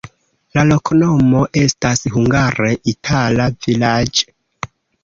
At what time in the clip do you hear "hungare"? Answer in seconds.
2.17-2.73